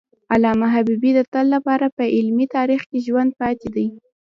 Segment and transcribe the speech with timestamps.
[0.33, 3.87] علامه حبیبي د تل لپاره په علمي تاریخ کې ژوندی پاتي دی.